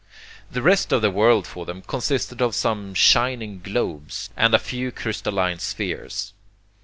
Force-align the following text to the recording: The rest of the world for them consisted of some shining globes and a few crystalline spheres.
The 0.49 0.63
rest 0.63 0.91
of 0.91 1.03
the 1.03 1.11
world 1.11 1.45
for 1.45 1.67
them 1.67 1.83
consisted 1.83 2.41
of 2.41 2.55
some 2.55 2.95
shining 2.95 3.59
globes 3.59 4.31
and 4.35 4.55
a 4.55 4.57
few 4.57 4.91
crystalline 4.91 5.59
spheres. 5.59 6.33